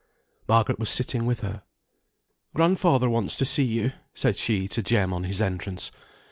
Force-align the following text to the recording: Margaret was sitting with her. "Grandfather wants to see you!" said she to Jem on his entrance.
Margaret 0.47 0.79
was 0.79 0.89
sitting 0.89 1.27
with 1.27 1.41
her. 1.41 1.61
"Grandfather 2.55 3.07
wants 3.07 3.37
to 3.37 3.45
see 3.45 3.63
you!" 3.65 3.91
said 4.15 4.35
she 4.35 4.67
to 4.69 4.81
Jem 4.81 5.13
on 5.13 5.25
his 5.25 5.39
entrance. 5.39 5.91